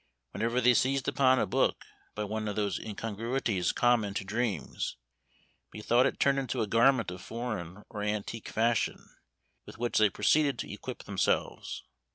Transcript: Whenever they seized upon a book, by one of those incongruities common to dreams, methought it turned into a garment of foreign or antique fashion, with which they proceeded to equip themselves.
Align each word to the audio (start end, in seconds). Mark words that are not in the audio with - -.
Whenever 0.31 0.59
they 0.59 0.73
seized 0.73 1.07
upon 1.07 1.37
a 1.37 1.45
book, 1.45 1.85
by 2.15 2.23
one 2.23 2.47
of 2.47 2.55
those 2.55 2.79
incongruities 2.79 3.71
common 3.71 4.15
to 4.15 4.23
dreams, 4.23 4.97
methought 5.71 6.07
it 6.07 6.19
turned 6.19 6.39
into 6.39 6.63
a 6.63 6.65
garment 6.65 7.11
of 7.11 7.21
foreign 7.21 7.83
or 7.87 8.01
antique 8.01 8.49
fashion, 8.49 9.07
with 9.67 9.77
which 9.77 9.99
they 9.99 10.09
proceeded 10.09 10.57
to 10.57 10.73
equip 10.73 11.03
themselves. 11.03 11.83